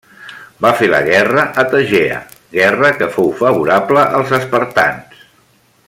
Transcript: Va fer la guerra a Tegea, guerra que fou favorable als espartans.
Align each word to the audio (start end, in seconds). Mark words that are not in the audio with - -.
Va 0.65 0.69
fer 0.77 0.87
la 0.93 1.01
guerra 1.07 1.43
a 1.63 1.65
Tegea, 1.73 2.17
guerra 2.55 2.91
que 3.03 3.11
fou 3.19 3.31
favorable 3.43 4.07
als 4.21 4.35
espartans. 4.41 5.25